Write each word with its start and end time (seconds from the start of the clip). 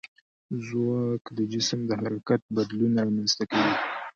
ځواک 0.65 1.23
د 1.37 1.39
جسم 1.53 1.79
د 1.89 1.91
حرکت 2.01 2.41
بدلون 2.57 2.93
رامنځته 3.01 3.43
کوي. 3.51 3.73